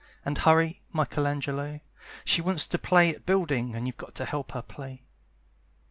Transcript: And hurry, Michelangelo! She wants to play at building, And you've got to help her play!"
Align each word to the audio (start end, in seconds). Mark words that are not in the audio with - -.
And 0.25 0.35
hurry, 0.39 0.81
Michelangelo! 0.91 1.79
She 2.25 2.41
wants 2.41 2.65
to 2.65 2.79
play 2.79 3.11
at 3.13 3.23
building, 3.23 3.75
And 3.75 3.85
you've 3.85 3.97
got 3.97 4.15
to 4.15 4.25
help 4.25 4.53
her 4.53 4.63
play!" 4.63 5.05